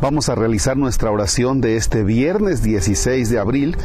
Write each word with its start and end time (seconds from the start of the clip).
Vamos 0.00 0.28
a 0.28 0.34
realizar 0.34 0.76
nuestra 0.76 1.10
oración 1.10 1.60
de 1.60 1.76
este 1.76 2.02
viernes 2.02 2.62
16 2.62 3.30
de 3.30 3.38
abril, 3.38 3.76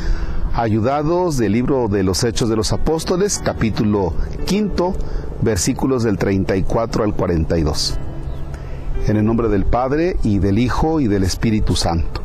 ayudados 0.54 1.38
del 1.38 1.52
libro 1.52 1.88
de 1.88 2.04
los 2.04 2.24
Hechos 2.24 2.50
de 2.50 2.56
los 2.56 2.74
Apóstoles, 2.74 3.40
capítulo 3.44 4.14
quinto, 4.46 4.94
versículos 5.42 6.04
del 6.04 6.18
34 6.18 7.04
al 7.04 7.14
42. 7.14 7.98
En 9.08 9.18
el 9.18 9.26
nombre 9.26 9.50
del 9.50 9.66
Padre 9.66 10.18
y 10.24 10.40
del 10.40 10.58
Hijo 10.58 11.00
y 11.00 11.08
del 11.08 11.24
Espíritu 11.24 11.76
Santo. 11.76 12.22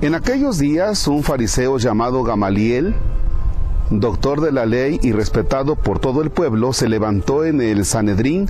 En 0.00 0.14
aquellos 0.14 0.58
días 0.58 1.06
un 1.06 1.22
fariseo 1.22 1.78
llamado 1.78 2.24
Gamaliel, 2.24 2.94
doctor 3.88 4.40
de 4.40 4.50
la 4.50 4.66
ley 4.66 4.98
y 5.00 5.12
respetado 5.12 5.76
por 5.76 6.00
todo 6.00 6.22
el 6.22 6.30
pueblo, 6.30 6.72
se 6.72 6.88
levantó 6.88 7.44
en 7.44 7.62
el 7.62 7.84
Sanedrín 7.84 8.48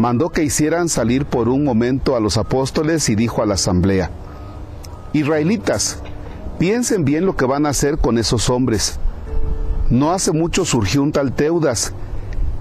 mandó 0.00 0.30
que 0.30 0.42
hicieran 0.42 0.88
salir 0.88 1.26
por 1.26 1.50
un 1.50 1.62
momento 1.62 2.16
a 2.16 2.20
los 2.20 2.38
apóstoles 2.38 3.10
y 3.10 3.16
dijo 3.16 3.42
a 3.42 3.46
la 3.46 3.54
asamblea, 3.54 4.10
Israelitas, 5.12 5.98
piensen 6.58 7.04
bien 7.04 7.26
lo 7.26 7.36
que 7.36 7.44
van 7.44 7.66
a 7.66 7.68
hacer 7.68 7.98
con 7.98 8.16
esos 8.16 8.48
hombres. 8.48 8.98
No 9.90 10.12
hace 10.12 10.32
mucho 10.32 10.64
surgió 10.64 11.02
un 11.02 11.12
tal 11.12 11.32
Teudas, 11.32 11.92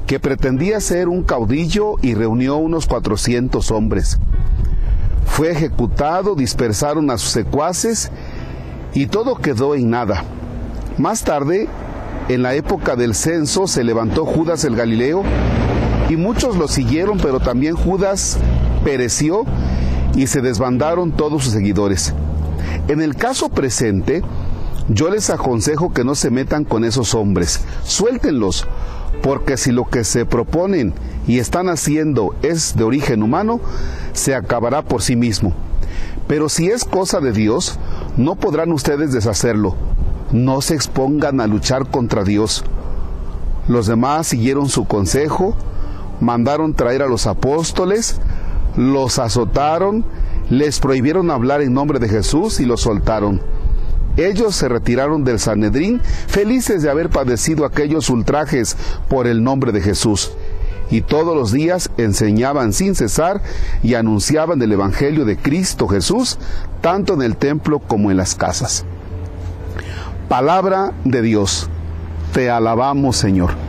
que 0.06 0.20
pretendía 0.20 0.82
ser 0.82 1.08
un 1.08 1.24
caudillo 1.24 1.94
y 2.02 2.14
reunió 2.14 2.58
unos 2.58 2.88
400 2.88 3.72
hombres. 3.72 4.20
Fue 5.26 5.52
ejecutado, 5.52 6.36
dispersaron 6.36 7.10
a 7.10 7.18
sus 7.18 7.30
secuaces 7.30 8.12
y 8.94 9.08
todo 9.08 9.36
quedó 9.36 9.76
en 9.76 9.90
nada. 9.90 10.26
Más 10.98 11.24
tarde, 11.24 11.70
en 12.28 12.44
la 12.44 12.54
época 12.56 12.98
del 12.98 13.16
censo, 13.16 13.66
se 13.66 13.86
levantó 13.86 14.26
Judas 14.26 14.66
el 14.66 14.76
Galileo 14.76 15.24
y 16.10 16.18
muchos 16.18 16.58
lo 16.58 16.68
siguieron, 16.68 17.20
pero 17.20 17.40
también 17.40 17.76
Judas 17.76 18.38
pereció 18.84 19.46
y 20.16 20.28
se 20.28 20.42
desbandaron 20.42 21.12
todos 21.12 21.44
sus 21.44 21.54
seguidores. 21.54 22.14
En 22.88 23.02
el 23.02 23.16
caso 23.16 23.50
presente, 23.50 24.24
yo 24.90 25.10
les 25.12 25.30
aconsejo 25.30 25.94
que 25.94 26.04
no 26.04 26.16
se 26.16 26.32
metan 26.32 26.66
con 26.66 26.84
esos 26.84 27.14
hombres, 27.14 27.62
suéltenlos, 27.84 28.68
porque 29.22 29.58
si 29.58 29.72
lo 29.72 29.86
que 29.86 30.04
se 30.04 30.26
proponen 30.26 30.94
y 31.28 31.38
están 31.38 31.70
haciendo 31.70 32.34
es 32.42 32.76
de 32.76 32.84
origen 32.84 33.22
humano, 33.22 33.60
se 34.14 34.34
acabará 34.34 34.82
por 34.82 35.04
sí 35.04 35.16
mismo. 35.16 35.54
Pero 36.28 36.50
si 36.50 36.70
es 36.70 36.86
cosa 36.86 37.20
de 37.20 37.32
Dios, 37.32 37.80
no 38.18 38.36
podrán 38.36 38.72
ustedes 38.72 39.12
deshacerlo. 39.12 39.76
No 40.32 40.62
se 40.62 40.76
expongan 40.76 41.42
a 41.42 41.48
luchar 41.48 41.90
contra 41.90 42.24
Dios. 42.24 42.64
Los 43.68 43.88
demás 43.88 44.28
siguieron 44.28 44.70
su 44.70 44.86
consejo, 44.86 45.56
mandaron 46.20 46.74
traer 46.74 47.02
a 47.02 47.08
los 47.08 47.28
apóstoles, 47.28 48.20
los 48.76 49.20
azotaron, 49.20 50.06
les 50.50 50.80
prohibieron 50.80 51.32
hablar 51.32 51.62
en 51.62 51.74
nombre 51.74 52.00
de 52.00 52.10
Jesús 52.10 52.60
y 52.60 52.66
los 52.66 52.82
soltaron. 52.82 53.42
Ellos 54.18 54.56
se 54.56 54.68
retiraron 54.68 55.24
del 55.24 55.40
Sanedrín, 55.40 56.02
felices 56.28 56.82
de 56.82 56.90
haber 56.90 57.10
padecido 57.10 57.66
aquellos 57.66 58.10
ultrajes 58.10 58.76
por 59.08 59.28
el 59.28 59.44
nombre 59.44 59.72
de 59.72 59.82
Jesús. 59.82 60.32
Y 60.92 61.02
todos 61.02 61.36
los 61.36 61.52
días 61.52 61.92
enseñaban 61.98 62.74
sin 62.74 62.96
cesar 62.96 63.42
y 63.84 63.94
anunciaban 63.94 64.62
el 64.62 64.72
Evangelio 64.72 65.24
de 65.24 65.38
Cristo 65.38 65.88
Jesús, 65.88 66.40
tanto 66.82 67.14
en 67.14 67.22
el 67.22 67.38
templo 67.38 67.80
como 67.80 68.10
en 68.12 68.18
las 68.18 68.36
casas. 68.36 68.86
Palabra 70.28 70.94
de 71.06 71.22
Dios. 71.22 71.70
Te 72.34 72.50
alabamos, 72.50 73.18
Señor. 73.18 73.69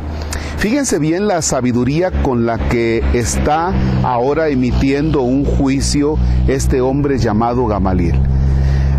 Fíjense 0.61 0.99
bien 0.99 1.27
la 1.27 1.41
sabiduría 1.41 2.11
con 2.23 2.45
la 2.45 2.59
que 2.69 3.03
está 3.15 3.73
ahora 4.03 4.49
emitiendo 4.49 5.23
un 5.23 5.47
juicio 5.47 6.19
este 6.49 6.83
hombre 6.83 7.17
llamado 7.17 7.67
Gamaliel. 7.67 8.21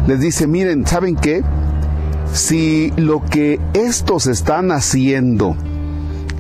Les 0.08 0.20
dice, 0.20 0.48
miren, 0.48 0.88
¿saben 0.88 1.16
qué? 1.16 1.44
Si 2.34 2.92
lo 2.98 3.24
que 3.24 3.60
estos 3.76 4.26
están 4.26 4.72
haciendo 4.72 5.56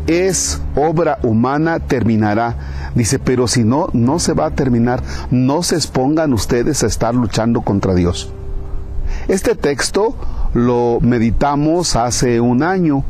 es 0.07 0.59
obra 0.75 1.19
humana, 1.22 1.78
terminará. 1.78 2.56
Dice, 2.95 3.19
pero 3.19 3.47
si 3.47 3.63
no, 3.63 3.90
no 3.94 4.18
se 4.18 4.34
va 4.34 4.47
a 4.47 4.56
terminar. 4.56 5.03
No 5.29 5.62
se 5.62 5.75
expongan 5.75 6.34
ustedes 6.34 6.84
a 6.84 6.88
estar 6.88 7.13
luchando 7.13 7.62
contra 7.62 7.94
Dios. 7.94 8.34
Este 9.28 9.53
texto 9.53 10.16
lo 10.56 10.97
meditamos 11.00 11.95
hace 11.95 12.41
un 12.41 12.63
año 12.63 13.03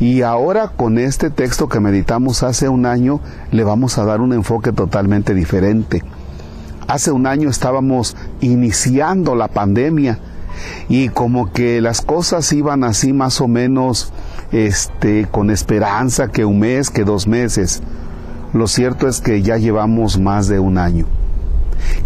y 0.00 0.22
ahora 0.22 0.68
con 0.68 0.98
este 0.98 1.30
texto 1.30 1.68
que 1.68 1.80
meditamos 1.80 2.42
hace 2.42 2.68
un 2.68 2.86
año 2.86 3.20
le 3.50 3.64
vamos 3.64 3.98
a 3.98 4.04
dar 4.04 4.20
un 4.20 4.32
enfoque 4.32 4.72
totalmente 4.72 5.34
diferente. 5.34 6.02
Hace 6.86 7.12
un 7.12 7.26
año 7.26 7.48
estábamos 7.48 8.16
iniciando 8.40 9.34
la 9.34 9.48
pandemia 9.48 10.18
y 10.88 11.08
como 11.08 11.50
que 11.52 11.80
las 11.80 12.02
cosas 12.02 12.52
iban 12.52 12.84
así 12.84 13.12
más 13.12 13.40
o 13.40 13.48
menos 13.48 14.12
este 14.52 15.26
con 15.30 15.50
esperanza 15.50 16.28
que 16.28 16.44
un 16.44 16.60
mes, 16.60 16.90
que 16.90 17.04
dos 17.04 17.26
meses. 17.26 17.82
Lo 18.52 18.66
cierto 18.68 19.08
es 19.08 19.20
que 19.20 19.42
ya 19.42 19.56
llevamos 19.56 20.18
más 20.18 20.46
de 20.46 20.58
un 20.58 20.78
año. 20.78 21.06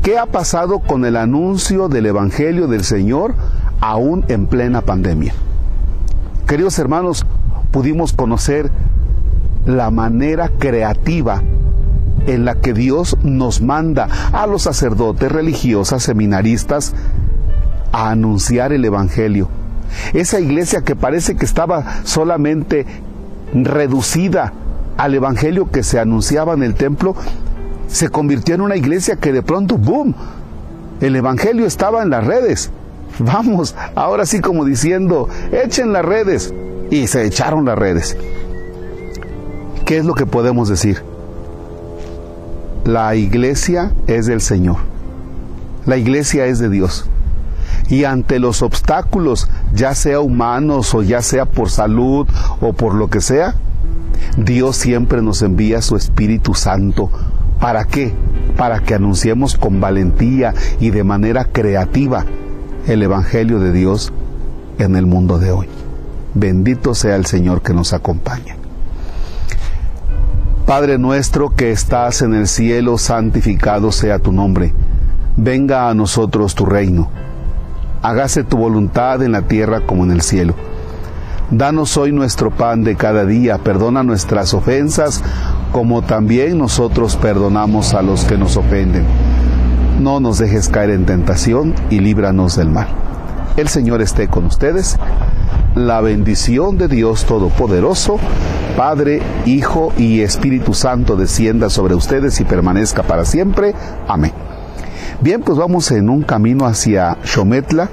¿Qué 0.03 0.19
ha 0.19 0.27
pasado 0.27 0.79
con 0.79 1.05
el 1.05 1.17
anuncio 1.17 1.89
del 1.89 2.07
Evangelio 2.07 2.69
del 2.69 2.85
Señor 2.85 3.35
aún 3.81 4.25
en 4.29 4.47
plena 4.47 4.81
pandemia? 4.81 5.35
Queridos 6.47 6.79
hermanos, 6.79 7.27
pudimos 7.79 8.13
conocer 8.13 8.73
la 9.65 9.93
manera 9.93 10.51
creativa 10.59 11.45
en 12.27 12.45
la 12.45 12.57
que 12.57 12.73
Dios 12.73 13.17
nos 13.23 13.63
manda 13.63 14.09
a 14.33 14.49
los 14.49 14.63
sacerdotes, 14.63 15.31
religiosas, 15.31 16.03
seminaristas, 16.03 16.93
a 17.93 18.11
anunciar 18.11 18.73
el 18.73 18.85
Evangelio. 18.85 19.49
Esa 20.13 20.41
iglesia 20.41 20.83
que 20.83 20.97
parece 20.97 21.37
que 21.37 21.45
estaba 21.45 22.03
solamente 22.03 22.85
reducida 23.55 24.53
al 24.97 25.15
Evangelio 25.15 25.71
que 25.71 25.85
se 25.85 26.01
anunciaba 26.01 26.55
en 26.55 26.65
el 26.65 26.75
templo, 26.75 27.15
se 27.87 28.09
convirtió 28.09 28.57
en 28.57 28.63
una 28.63 28.75
iglesia 28.75 29.15
que 29.15 29.33
de 29.33 29.43
pronto, 29.43 29.79
¡boom!, 29.79 30.17
el 31.01 31.15
Evangelio 31.15 31.65
estaba 31.65 32.03
en 32.03 32.11
las 32.11 32.27
redes. 32.27 32.73
Vamos, 33.21 33.77
ahora 33.95 34.27
sí 34.27 34.41
como 34.41 34.65
diciendo, 34.65 35.29
echen 35.53 35.93
las 35.93 36.05
redes 36.05 36.53
y 36.91 37.07
se 37.07 37.25
echaron 37.25 37.65
las 37.65 37.79
redes. 37.79 38.17
¿Qué 39.85 39.99
es 39.99 40.05
lo 40.05 40.15
que 40.15 40.27
podemos 40.27 40.69
decir? 40.69 41.03
La 42.85 43.15
iglesia 43.15 43.93
es 44.07 44.27
del 44.27 44.41
Señor. 44.41 44.77
La 45.87 45.97
iglesia 45.97 46.47
es 46.47 46.59
de 46.59 46.69
Dios. 46.69 47.07
Y 47.89 48.05
ante 48.05 48.39
los 48.39 48.63
obstáculos, 48.63 49.49
ya 49.73 49.95
sea 49.95 50.21
humanos 50.21 50.95
o 50.95 51.03
ya 51.03 51.23
sea 51.23 51.47
por 51.47 51.71
salud 51.71 52.27
o 52.61 52.73
por 52.75 52.95
lo 52.95 53.09
que 53.09 53.21
sea, 53.21 53.55
Dios 54.37 54.77
siempre 54.77 55.23
nos 55.23 55.43
envía 55.43 55.81
su 55.81 55.97
Espíritu 55.97 56.55
Santo. 56.55 57.11
¿Para 57.61 57.87
qué? 57.87 58.13
Para 58.57 58.81
que 58.81 58.95
anunciemos 58.95 59.57
con 59.57 59.81
valentía 59.81 60.55
y 60.81 60.91
de 60.91 61.05
manera 61.05 61.45
creativa 61.45 62.27
el 62.87 63.03
Evangelio 63.03 63.59
de 63.59 63.73
Dios 63.73 64.13
en 64.79 64.97
el 64.97 65.07
mundo 65.07 65.39
de 65.39 65.53
hoy. 65.53 65.69
Bendito 66.35 66.95
sea 66.95 67.17
el 67.17 67.27
Señor 67.27 67.63
que 67.63 67.75
nos 67.75 67.93
acompaña. 67.93 68.57
Padre 70.67 70.99
nuestro 70.99 71.51
que 71.51 71.71
estás 71.71 72.21
en 72.21 72.35
el 72.35 72.47
cielo, 72.47 72.99
santificado 72.99 73.91
sea 73.91 74.19
tu 74.19 74.33
nombre. 74.33 74.75
Venga 75.37 75.89
a 75.89 75.95
nosotros 75.95 76.55
tu 76.55 76.67
reino. 76.67 77.09
Hágase 78.03 78.45
tu 78.45 78.59
voluntad 78.59 79.23
en 79.23 79.33
la 79.33 79.43
tierra 79.43 79.81
como 79.87 80.05
en 80.05 80.11
el 80.11 80.21
cielo. 80.21 80.55
Danos 81.51 81.97
hoy 81.97 82.13
nuestro 82.13 82.51
pan 82.51 82.85
de 82.85 82.97
cada 82.97 83.25
día, 83.25 83.57
perdona 83.57 84.03
nuestras 84.03 84.53
ofensas 84.53 85.23
como 85.73 86.03
también 86.03 86.59
nosotros 86.59 87.17
perdonamos 87.17 87.95
a 87.95 88.03
los 88.03 88.25
que 88.25 88.37
nos 88.37 88.59
ofenden. 88.59 89.07
No 90.01 90.21
nos 90.21 90.37
dejes 90.39 90.69
caer 90.69 90.91
en 90.91 91.07
tentación 91.07 91.75
y 91.89 92.01
líbranos 92.01 92.57
del 92.57 92.69
mal. 92.69 92.89
El 93.57 93.69
Señor 93.69 94.03
esté 94.03 94.29
con 94.29 94.45
ustedes 94.45 94.99
la 95.75 96.01
bendición 96.01 96.79
de 96.79 96.89
Dios 96.89 97.25
Todopoderoso, 97.25 98.19
Padre, 98.77 99.23
Hijo 99.47 99.93
y 99.97 100.21
Espíritu 100.21 100.75
Santo 100.75 101.17
descienda 101.17 101.71
sobre 101.71 101.95
ustedes 101.95 102.41
y 102.41 102.45
permanezca 102.45 103.03
para 103.03 103.25
siempre. 103.25 103.75
Amén. 104.07 104.33
Bien, 105.21 105.41
pues 105.43 105.59
vamos 105.59 105.91
en 105.91 106.09
un 106.09 106.23
camino 106.23 106.67
hacia 106.67 107.19
Xometla, 107.25 107.89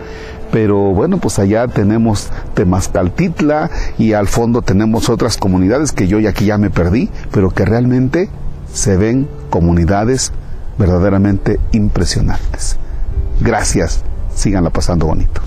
pero 0.51 0.93
bueno, 0.93 1.17
pues 1.17 1.39
allá 1.39 1.67
tenemos 1.67 2.29
Temascaltitla 2.53 3.71
y 3.97 4.13
al 4.13 4.27
fondo 4.27 4.61
tenemos 4.61 5.09
otras 5.09 5.37
comunidades 5.37 5.91
que 5.91 6.07
yo 6.07 6.19
aquí 6.29 6.45
ya 6.45 6.57
me 6.57 6.69
perdí, 6.69 7.09
pero 7.31 7.49
que 7.49 7.65
realmente 7.65 8.29
se 8.71 8.95
ven 8.95 9.27
comunidades 9.49 10.31
verdaderamente 10.77 11.59
impresionantes. 11.71 12.77
Gracias, 13.41 14.03
síganla 14.35 14.69
pasando 14.69 15.07
bonito. 15.07 15.41